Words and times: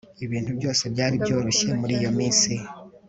ibintu 0.25 0.51
byose 0.59 0.83
byari 0.93 1.15
byoroshye 1.23 1.67
muri 1.79 1.93
iyo 1.99 2.11
minsi 2.17 2.53